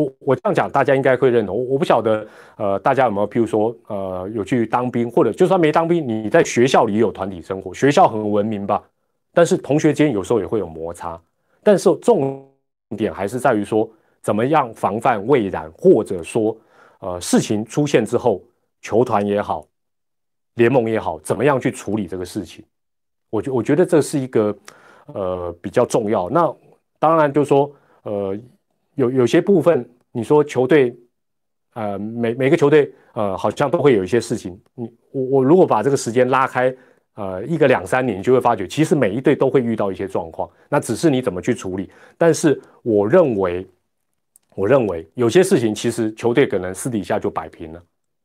[0.02, 1.68] 我我这样讲，大家应该会认同。
[1.68, 8.84] 我不晓得，呃，大家有没有，譬如说，呃，有去当兵，或者就算没当兵，你在学校里有团体生活，学校很文明吧？
[9.34, 11.20] 但是同学间有时候也会有摩擦。
[11.64, 12.46] 但是重
[12.98, 13.90] 点还是在于说，
[14.22, 16.56] 怎么样防范未然，或者说，
[17.00, 18.42] 呃，事情出现之后，
[18.82, 19.66] 球团也好，
[20.56, 22.66] 联盟也好，怎么样去处理这个事情？
[23.30, 24.56] 我觉我觉得这是一个，
[25.14, 26.30] 呃，比较重要。
[26.30, 26.54] 那
[27.00, 27.72] 当然就是说，
[28.04, 28.38] 呃。
[28.96, 30.96] 有有些部分，你说球队，
[31.74, 34.60] 呃，每每个球队，呃，好像都会有一些事情。
[34.76, 36.76] 你我我如果把这个时间拉开，
[37.16, 41.90] 呃，一个两三年，你就会发觉，其实每一队都会遇到一些状况，那只是你怎么去处理。
[42.18, 43.68] 但是我认为，
[44.56, 47.84] 我认为有些事情其实球队可能私底下就摆平了，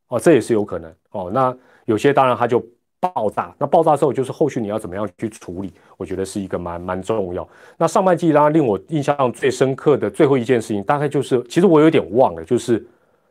[0.08, 1.30] 哦，这也是有可能哦。
[1.32, 2.64] 那有些当然他就。
[2.98, 5.72] 爆炸，那爆炸之后就是后续你要怎么样去处理？
[5.96, 7.46] 我觉得是一个蛮蛮重要。
[7.76, 12.84] 那上半季当然令我印象最深刻的最后一件事情，大概就是其实我有点忘了，就是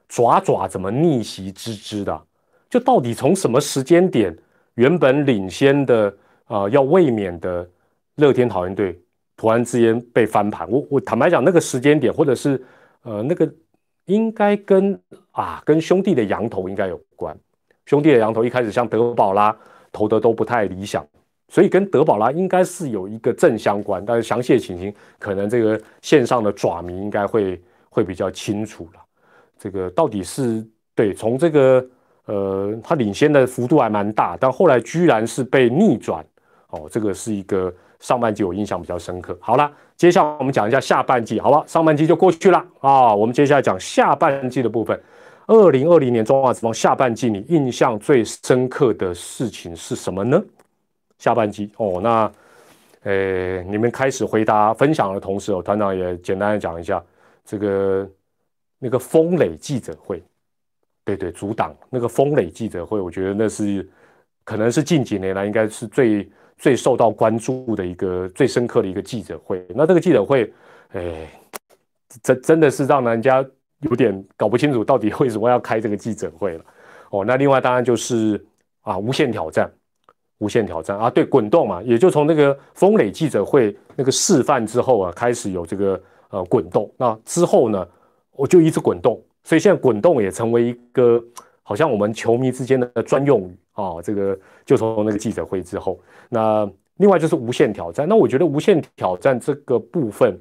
[0.08, 2.22] 爪爪怎么逆袭之之的，
[2.70, 4.36] 就到底从什么时间点，
[4.76, 7.68] 原本领先的啊要卫冕的
[8.16, 8.98] 乐天桃园队
[9.36, 10.70] 突然之间被翻盘？
[10.70, 12.64] 我我坦白讲，那个时间点或者是
[13.02, 13.52] 呃那个
[14.06, 14.98] 应该跟
[15.32, 17.36] 啊跟兄弟的羊头应该有关。
[17.86, 19.56] 兄弟的羊头一开始像德保拉
[19.92, 21.06] 投的都不太理想，
[21.50, 29.00] 所以跟德保拉应该是有一个正相关，但是详细的情形可能这个线上的爪迷应该会会比较清楚了。
[29.58, 31.86] 这个到底是对从这个
[32.26, 36.26] 呃他领先的幅度还蛮大，但后来居然是被逆转
[36.70, 39.38] 哦，这个是一个上半季我印象比较深刻。
[39.40, 41.64] 好了，接下来我们讲一下下半季，好吧？
[41.68, 45.00] 上半季就过去了啊，我们接下来讲下半季的部分。
[45.48, 50.44] 二零二零年中华职棒下半季，你印象最深刻的事情是什么呢？
[51.20, 52.32] 下半季哦，那，
[53.04, 57.04] 呃，你们开始回答分享的同时，哦，团长也简单的讲一下
[57.46, 58.10] 这个
[58.80, 60.24] 那个风磊记者会，
[61.04, 63.88] 对对，阻挡那个风磊记者会，我觉得那是
[64.44, 66.28] 可能是近几年来应该是最
[66.58, 69.64] 最受到关注的一个最深刻的一个记者会。
[69.76, 70.52] 那这个记者会，
[70.94, 71.30] 哎，
[72.24, 73.46] 真真的是让人家。
[73.82, 76.66] 有点搞不清楚到底为什么要开这个记者会了，
[77.12, 78.44] 哦，那另外当然就是
[78.82, 79.70] 啊，无限挑战，
[80.38, 80.98] 无限挑战。
[80.98, 87.88] 啊，对，滚动嘛，也就从那个风磊记者会那个示范之后啊，开始有这个呃滚动，那之后呢，
[88.32, 91.22] 我就一直滚动，所以现在滚动也成为一个
[91.62, 100.40] 好像我们球迷之间的专用语啊，这个就从那个记者会之后，那另外就是无限挑战，那我觉得无限挑战这个部分，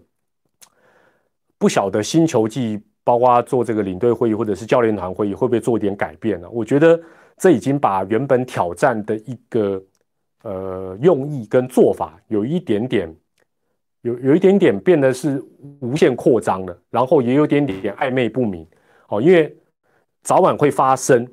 [1.59, 2.81] 不晓得新球季。
[3.05, 6.49] 包括做这个领队会议或者是教练团会议，会不会做一点改变呢？
[6.51, 6.99] 我觉得
[7.37, 9.83] 这已经把原本挑战的一个
[10.43, 13.14] 呃用意跟做法有一点点
[14.01, 15.43] 有有一点点变得是
[15.81, 18.67] 无限扩张了，然后也有点点暧昧不明
[19.09, 19.55] 哦，因为
[20.23, 21.29] 早晚会发生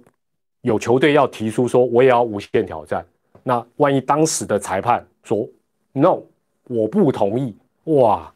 [0.62, 3.06] 有球队要提出说我也要无限挑战，
[3.44, 5.48] 那万一当时的裁判说
[5.94, 6.22] no
[6.66, 7.56] 我不同意
[7.86, 8.34] 哇。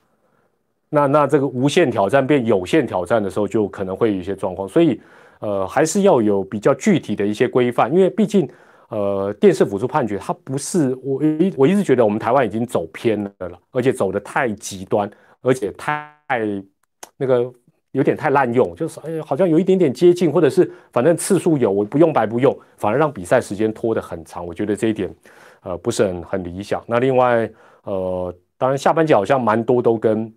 [0.95, 4.99] 那那这个无限挑战变有限挑战的时候，就可能会有一些状况，所以
[5.39, 8.49] 呃还是要有比较具体的一些规范，因为毕竟
[8.89, 15.09] 呃电视辅助判决它不是我一我一直觉得我们台湾已经走偏了了，而且走的太极端，
[15.41, 16.15] 而且太
[17.17, 17.51] 那个
[17.91, 24.45] 有点太滥用，就是哎，好像有一点点接近，或者是反正次数有，我不用白不用，反而让比赛时间拖得很长。
[24.45, 25.13] 我觉得这一点，
[25.63, 26.83] 呃，不是很很理想。
[26.87, 27.49] 那另外，
[27.83, 30.33] 呃，当然下半季好像蛮多都跟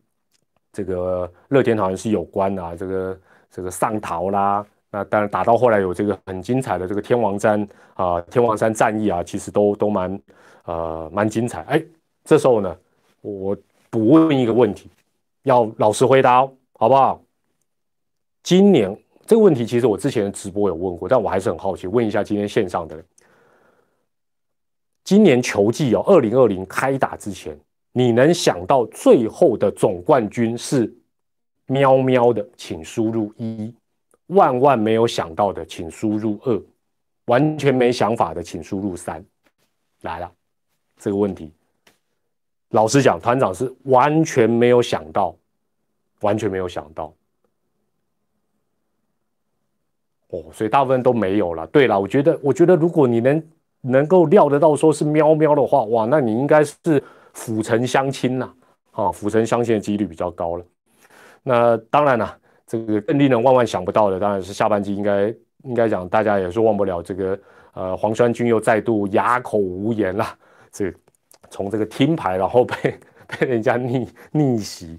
[0.78, 10.20] 这个乐天好像是有关啊，这个这个上逃啦，那当然打到后来有这个很精彩的这个天王山啊，天王山战役啊，其实都都蛮
[10.66, 11.62] 呃蛮精彩。
[11.62, 11.84] 哎，
[12.24, 12.76] 这时候呢，
[13.22, 13.56] 我
[13.90, 14.88] 补问一个问题，
[15.42, 17.20] 要老实回答，哦好不好？
[18.44, 23.04] 今年这个问题，其实我之前直播有问过，但我还是很好奇，问一下今天线上的人：
[25.02, 27.58] 今年球季哦，二零二零开打之前，
[27.98, 30.94] 你能想到最后的总冠军是
[31.66, 33.74] 喵喵的，请输入一；
[34.28, 36.62] 万万没有想到的，请输入二；
[37.24, 39.20] 完全没想法的，请输入三。
[40.02, 40.30] 来了，
[40.96, 41.50] 这个问题，
[42.68, 45.34] 老实讲，团长是完全没有想到，
[46.20, 47.12] 完全没有想到。
[50.28, 51.66] 哦，所以大部分都没有了。
[51.66, 53.42] 对了，我觉得，我觉得如果你能
[53.80, 57.02] 能够料得到说是喵喵的话，哇，那你应该是
[57.38, 58.52] 辅城相亲呐，
[58.90, 60.64] 啊，辅城相亲的几率比较高了。
[61.44, 67.38] 那当然了，这个更令人万万想不到的，当然是下半季应该应该讲，大家也是忘不了这个，
[67.74, 70.26] 呃，黄川军又再度哑口无言了。
[70.72, 70.92] 这
[71.48, 72.74] 从这个听牌，然后被
[73.38, 74.98] 被人家逆逆袭，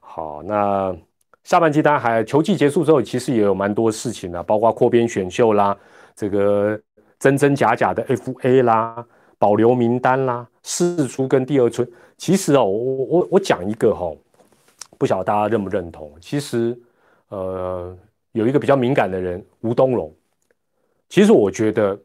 [0.00, 0.96] 好，那。
[1.42, 5.74] 下半季当然还球季结束之后，其实也有蛮多事情的，包括扩编选秀啦，
[6.14, 6.78] 这个
[7.18, 9.04] 真真假假的 FA 啦，
[9.38, 11.90] 保留名单啦，四出跟第二春。
[12.16, 14.14] 其实哦，我我我讲一个哈，
[14.98, 16.12] 不晓得大家认不认同。
[16.20, 16.78] 其实
[17.28, 17.96] 呃，
[18.32, 20.14] 有一个比较敏感的人吴东荣，
[21.08, 21.96] 其实我觉得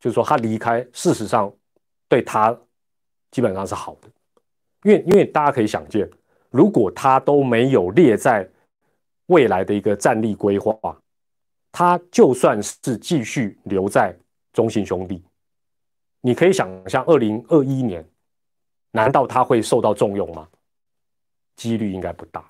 [0.00, 1.52] 就是说他离开，事实上
[2.08, 2.56] 对他
[3.30, 4.08] 基本上是好的，
[4.84, 6.08] 因为因为大家可以想见。
[6.50, 8.48] 如果他都没有列在
[9.26, 10.74] 未来的一个战力规划，
[11.70, 14.16] 他就算是继续留在
[14.52, 15.22] 中信兄弟，
[16.20, 18.04] 你可以想象，二零二一年，
[18.90, 20.46] 难道他会受到重用吗？
[21.56, 22.44] 几率应该不大。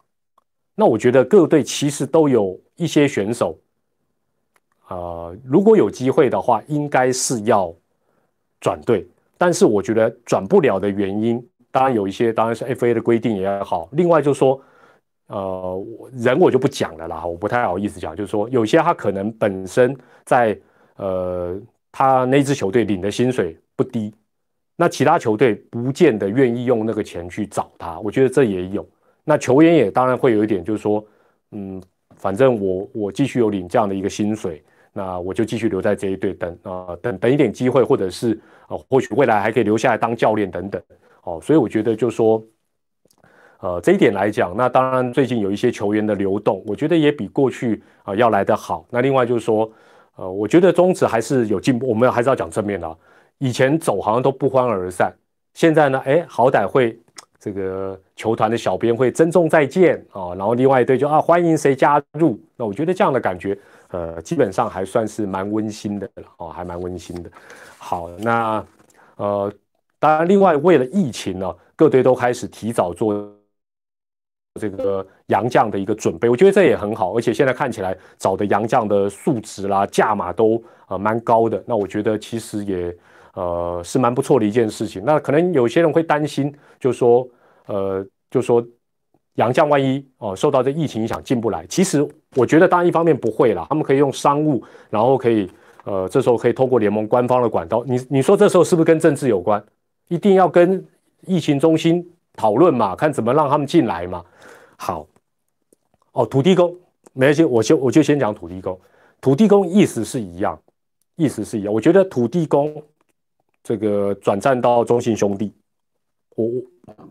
[0.74, 3.59] 那我觉得各队其实都有一些选手，
[4.88, 7.74] 呃，如果有机会的话，应该是要
[8.61, 11.44] 转队，但是我觉得转不了的原因。
[11.70, 13.88] 当然有一些，当然是 FA 的规定也好。
[13.92, 14.61] 另外就是说，
[15.26, 18.16] 呃，人我就不讲了啦，我不太好意思讲。
[18.16, 20.59] 就是说，有些他可能本身在
[20.96, 21.61] 呃，
[21.99, 24.15] 他那支球队领的薪水不低，
[24.77, 27.99] 那其他球队不见得愿意用那个钱去找他。
[27.99, 28.89] 我觉得这也有。
[29.25, 31.05] 那球员也当然会有一点，就是说，
[31.51, 31.83] 嗯，
[32.15, 40.81] 反正我我继续有领这样的一个薪水，那我就继续留在这一队，等啊等等一点机会，或者是啊，或许未来还可以留下来当教练等等。
[41.25, 42.41] 哦，所以我觉得就是说，
[43.59, 48.87] 呃，这一点来讲，那当然最近有一些球员的流动，我觉得也比过去啊要来得好。
[48.89, 49.69] 那另外就是说，
[50.18, 52.96] 呃，我觉得中职还是有进步，我们还是要讲正面的啊。
[53.38, 55.14] 以前走好像都不欢而散，
[55.54, 56.98] 现在呢，哎，好歹会
[57.38, 62.38] 这个球团的小编会珍重再见啊，然后另外一队就啊欢迎谁加入。
[62.57, 63.57] 那我觉得这样的感觉，
[63.90, 67.31] 呃，基本上还算是蛮温馨的了哦，还蛮温馨的。
[67.78, 68.64] 好，那
[69.16, 69.52] 呃。
[70.00, 73.28] 当然，另外为了疫情呢，各队都开始提早做
[74.61, 77.17] 这个洋将的一个准备，我觉得这也很好。
[77.17, 81.62] 而且现在看起来找的洋将的素质啦、价码都呃蛮高的。
[81.67, 82.95] 那我觉得其实也
[83.35, 85.03] 呃是蛮不错的一件事情。
[85.05, 87.27] 那可能有些人会担心，就说
[87.67, 88.67] 呃就说
[89.35, 91.67] 洋将万一哦受到这疫情影响进不来。
[91.67, 95.51] 其实我觉得当然一方面不会啦，他们可以用商务，然后可以
[95.85, 97.85] 呃这时候可以透过联盟官方的管道。
[97.87, 99.62] 你你说这时候是不是跟政治有关？
[100.09, 100.83] 一定要跟
[101.27, 102.03] 疫情中心
[102.35, 104.25] 讨论嘛，看怎么让他们进来嘛。
[104.81, 105.07] 好，
[106.12, 106.75] 哦，土地公，
[107.12, 108.79] 没关系，我就我就先讲土地公。
[109.21, 110.61] 土地公意思是一样，
[111.16, 111.73] 意思是一样。
[111.73, 112.83] 我觉得土地公
[113.62, 115.53] 这个转战到中信兄弟，
[116.37, 116.62] 我我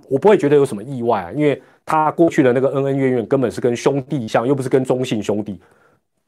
[0.10, 5.60] 我不会觉得有什么意外啊，因为他过去的那个恩恩怨怨根本是跟兄弟像，又不是跟中信兄弟，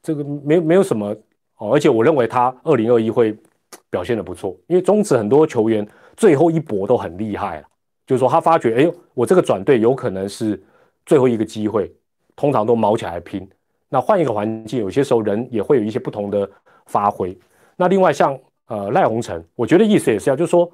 [0.02, 1.16] 这个没没有什么
[1.56, 1.72] 哦。
[1.72, 3.36] 而且我认为他二零二一会
[3.88, 5.86] 表现的不错，因为中职很多球员。
[6.16, 7.66] 最后一搏都很厉害了，
[8.06, 10.62] 就是说他发觉，哎呦，我这个转队有可能是
[11.06, 11.90] 最后一个机会，
[12.40, 13.46] 通常都毛起来拼。
[13.90, 16.50] 那换一个环境，有些时候人也会有一些不同的
[16.86, 17.38] 发挥。
[17.76, 20.72] 那另外像呃赖鸿成，我觉得意思也是要，就是说，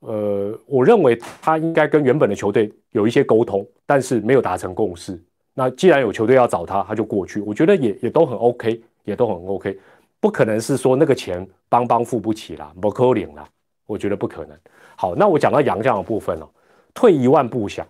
[0.00, 5.18] 呃，我认为他应该跟原本的球队有一些沟通，但是没有达成共识。
[5.54, 9.78] 那既然有球队要找他，他就过去，我觉得也也都很 OK，也都很 OK，
[10.20, 13.48] 不可能是说那个钱帮帮付不起啦，不可领啦，
[13.86, 14.58] 我觉得不可能。
[14.96, 16.48] 好，那我讲到杨绛的部分哦，
[16.92, 17.86] 退一万步想，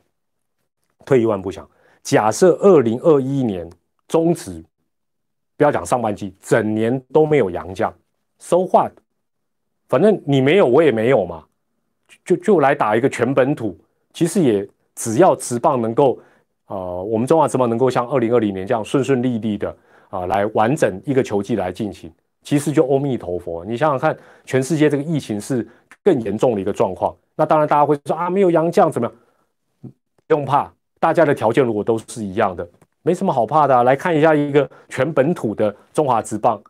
[1.05, 1.69] 退一万步想，
[2.07, 3.69] 假设二零二一年
[4.07, 4.62] 中值，
[5.57, 7.92] 不要讲上半季，整年都没有洋将
[8.38, 8.92] ，so what？
[9.88, 11.45] 反正你没有，我也没有嘛，
[12.25, 13.77] 就就来打一个全本土。
[14.12, 16.16] 其实也只要职棒能够，
[16.69, 19.77] 呃，我们中华职棒能够像二零二零年这样顺顺利利的
[20.09, 22.09] 啊，来完整一个球季来进行，
[22.40, 23.64] 其实就阿弥陀佛。
[23.64, 25.66] 你想想看，全世界这个疫情是
[26.05, 29.16] 更严重的一个状况，那当然大家会说啊，没有洋将怎么样？
[30.29, 32.69] 不用怕，大家的条件如果都是一样的，
[33.03, 33.85] 没什么好怕的。
[33.85, 36.63] 来看一下一个全本土的中华职棒，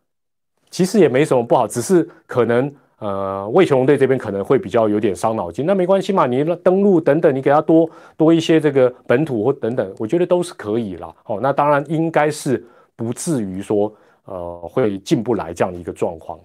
[0.70, 2.74] 其实也没什么不好，只是可能。
[2.98, 7.86] 呃，魏雄龙队这边可能会比较有点伤脑筋，那没关系嘛，你登录等等，你给他多
[8.16, 11.14] 多一些这个本土或等等，我觉得都是可以啦。
[11.26, 16.40] 哦，那当然应该是不至于说呃会进不来这样的一个状况。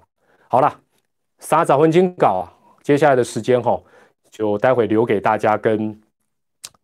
[0.49, 0.77] 好了，
[1.39, 2.45] 沙早婚金稿，
[2.83, 3.81] 接下来的时间哈，
[4.29, 5.97] 就待会留给大家跟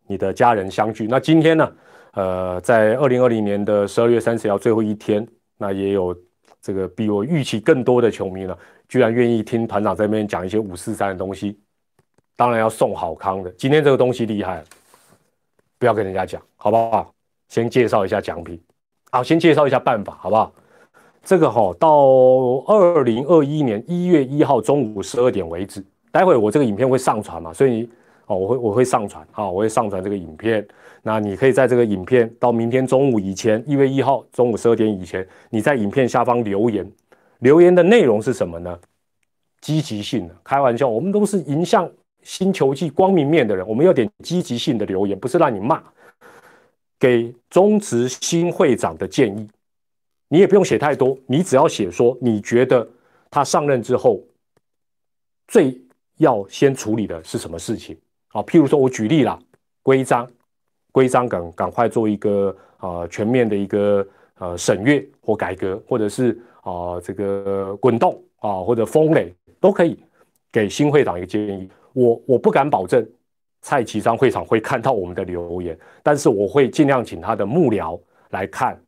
[0.08, 1.06] 你的家人相聚。
[1.06, 1.72] 那今天呢，
[2.14, 5.24] 呃，在二零二零年的十二月三十号最后一天，
[5.56, 6.16] 那也有
[6.60, 8.56] 这个比我预期更多的球迷呢。
[8.88, 11.60] 居然愿意听团长在那边讲一些五四三的东西，
[12.36, 13.50] 当然要送好康的。
[13.50, 14.64] 今天这个东西厉害，
[15.78, 17.12] 不要跟人家讲，好不好？
[17.50, 18.58] 先介绍一下奖品，
[19.10, 20.52] 好，先介绍一下办法，好不好？
[21.22, 22.06] 这个哈，到
[22.66, 27.86] 二零二一年一月一号中午十二点为止，待会我这个影片会上传嘛，所以
[28.28, 30.66] 哦，我会我会上传，好，我会上传这个影片。
[31.02, 36.88] 那你可以在这个影片到明天中午以前，一月一号中午十二点以前，你在影片下方留言。
[37.40, 38.78] 留言的内容是什么呢？
[39.60, 41.90] 积极性的，开玩笑，我们都是迎向
[42.22, 45.82] 新球季光明面的人，我们要点积极性的留言，不是让你骂。
[47.00, 49.48] 给中职新会长的建议，
[50.28, 52.86] 你也不用写太多，你只要写说你觉得
[53.30, 54.20] 他上任之后
[55.46, 55.80] 最
[56.16, 57.96] 要先处理的是什么事情
[58.32, 58.42] 啊？
[58.42, 59.38] 譬如说我举例啦，
[59.82, 60.28] 规章，
[60.92, 64.06] 规章赶赶快做一个啊全面的一个
[64.38, 66.38] 呃审阅或改革，或者是。
[66.62, 69.98] 啊，这个滚动啊，或者风雷都可以
[70.52, 71.66] 给新会长一个建议。
[71.94, 73.08] 我我不敢保证
[73.62, 77.98] 蔡启章会长会看到我们的留言，但是我会尽量请他的幕僚
[78.30, 78.78] 来看。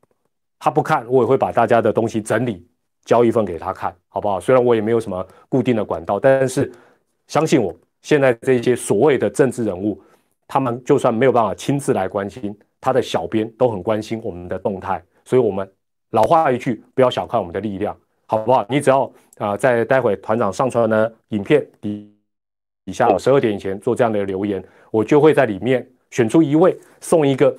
[0.58, 2.66] 他不看，我也会把大家的东西整理
[3.06, 4.38] 交一份给他看，好不好？
[4.38, 6.70] 虽然我也没有什么固定的管道，但是
[7.28, 10.00] 相信我，现在这些所谓的政治人物，
[10.46, 15.70] 他们就算没有办法亲自来关心，他的小编都很关心我们的动态，所以我们。
[16.12, 18.66] 老话一句，不要小看我们的力量，好不好？
[18.68, 19.08] 你只要
[19.38, 22.12] 啊，在待会团长上传的影片底
[22.84, 24.60] 底下十二点以前做这样的留言，
[24.90, 27.56] 我就会在里面选出一位送一个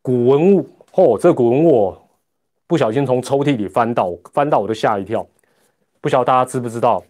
[0.00, 0.66] 古文物。
[0.94, 2.02] 哦，这古文物哦
[2.66, 5.26] 不小心从抽屉里翻到，翻到我都吓一跳。
[6.00, 7.04] 不晓得大家知不知道，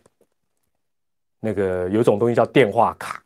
[1.40, 3.22] 那个有一种东西叫电话卡。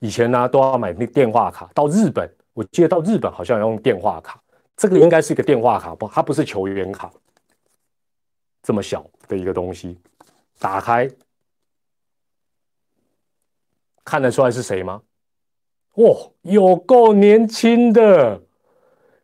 [0.00, 4.40] 以前呢都要买那电话卡，到日本我记得到日本好像要用电话卡。
[4.76, 7.10] 这个应该是一个电话卡，不，它不是球员卡，
[8.62, 9.98] 这么小的一个东西，
[10.58, 11.10] 打开
[14.04, 15.00] 看得出来是谁吗？
[15.94, 18.42] 哇，有够年轻的，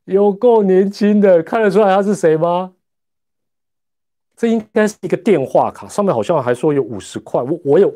[0.05, 2.73] 有够年轻的，看得出来他是谁吗？
[4.43, 7.95] 这应该是一个电话卡，上面好像还说有五十块，我我有，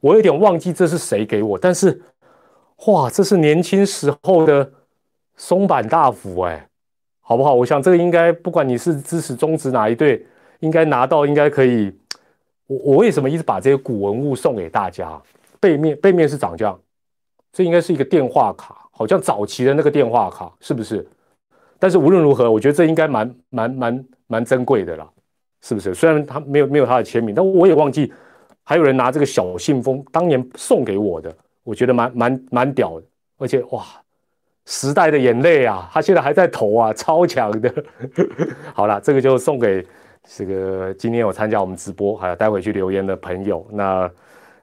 [0.00, 1.98] 我有点忘记这是谁给我，但是，
[2.88, 4.70] 哇，这是年轻时候的
[5.36, 6.68] 松坂大辅哎。
[7.20, 7.54] 好不好？
[7.54, 10.26] 我想这个应该，不管你是支持中职哪一队，
[10.60, 11.90] 应该拿到，应该可以。
[12.66, 15.18] 我我为什么一直把这些古文物送给大家？
[15.58, 16.78] 背面背面是长这样，
[17.50, 21.08] 这应该是一个电话卡，好像早期的那个电话卡，是不是？
[21.78, 25.08] 但是无论如何，我觉得这应该蛮蛮蛮蛮珍贵的啦，
[25.62, 25.94] 是不是？
[25.94, 28.12] 虽然他没有没有他的签名，但我也忘记
[28.64, 33.06] 还有人拿这个小信封当年送给我的，我觉得蛮蛮蛮屌的，
[33.38, 33.84] 而且哇。
[34.70, 37.72] 时代的眼泪啊，他现在还在投啊，超强的。
[38.74, 39.82] 好了，这个就送给
[40.22, 43.66] 这个今天有参加我们直播，还有待会去留言的朋友。
[43.72, 44.10] 那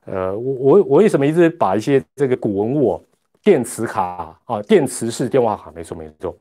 [0.06, 3.04] 呃，我我我为什么一直把一些这个古文物、
[3.44, 6.38] 电磁卡啊、电磁式电话卡，没错没错。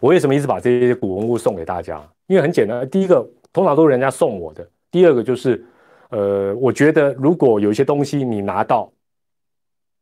[0.00, 2.02] 我为什么一直把这些古文物送给大家？
[2.26, 3.24] 因为很简单，第一个
[3.56, 5.64] 通常都是人家送我的，第二个就是
[6.10, 8.92] 呃，我觉得如果有一些东西你拿到，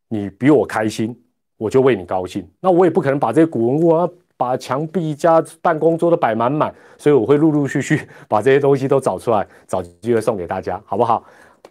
[0.09, 1.17] 你比我开心。
[1.57, 11.25] 我就为你高兴，那我也不可能把这些古文物啊，把墙壁加办公桌都摆满满，所以我会陆陆续续 把这些东西都找出来，找机会送给大家，好不好？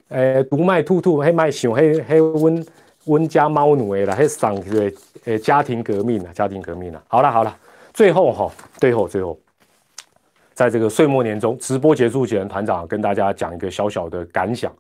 [0.08, 2.66] 呃，独卖兔兔，黑卖熊，黑黑温
[3.08, 4.90] 温家猫奴的啦，黑上个
[5.26, 7.54] 呃家庭革命啊，家庭革命啊，好了好了，
[7.94, 9.38] 最后哈，最后最后，
[10.54, 14.74] 在这个岁末年终直播结束前，团长跟大家讲一个小小的感想，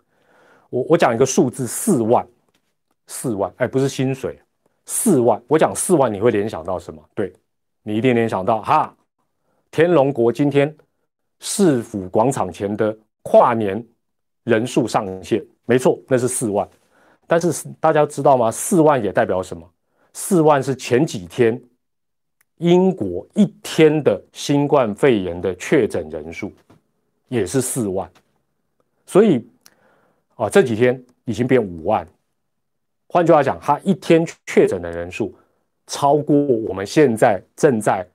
[0.69, 2.25] 我我讲一个数字四万，
[3.07, 4.39] 四万，哎，不是薪水。
[4.85, 7.01] 四万，我讲四万，你会联想到什么？
[7.15, 7.31] 对，
[7.83, 8.93] 你一定联想到哈，
[9.71, 10.75] 天龙国今天
[11.39, 13.81] 市府广场前的跨年
[14.43, 16.67] 人数上限，没错，那是四万。
[17.25, 18.51] 但是大家知道吗？
[18.51, 19.65] 四万也代表什么？
[20.11, 21.59] 四万是前几天
[22.57, 26.51] 英国一天的新冠肺炎的确诊人数，
[27.27, 28.09] 也是四万。
[29.05, 29.45] 所以
[30.35, 32.07] 啊，这几天已经变五万。
[33.07, 35.35] 换句话讲，他一天确诊的人数
[35.87, 38.05] 超过我们现在正在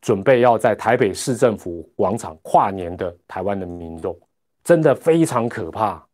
[0.00, 4.18] 准备要在台北市政府广场跨年的台湾的民众，
[4.64, 6.04] 真的非常可怕，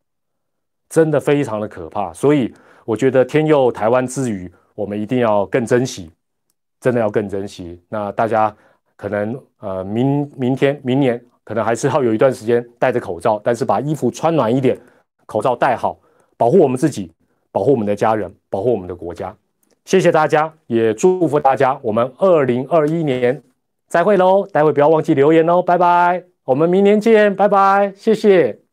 [0.91, 2.13] 真的非常的可怕。
[2.13, 2.53] 所以
[2.85, 6.11] 我觉得天佑台湾之余，我们一定要更珍惜，
[6.81, 7.81] 真的要更珍惜。
[7.89, 8.55] 那大家
[8.97, 14.79] 可能呃明明天明年可能还是要有一段时间戴着口罩，但是把衣服穿暖一点，
[15.27, 15.99] 口罩戴好，
[16.37, 17.13] 保护我们自己。
[17.51, 19.35] 保护我们的家人，保护我们的国家，
[19.87, 21.77] 谢谢大家，也祝福大家。
[21.83, 23.43] 我们二零二一年
[23.89, 24.47] 再会喽！
[24.47, 26.23] 待会不要忘记留言哦，拜拜！
[26.45, 27.93] 我们明年见，拜拜！
[27.97, 28.68] 谢谢。